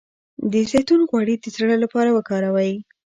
د 0.51 0.53
زیتون 0.69 1.01
غوړي 1.09 1.35
د 1.39 1.45
زړه 1.57 1.75
لپاره 1.83 2.09
وکاروئ 2.17 2.73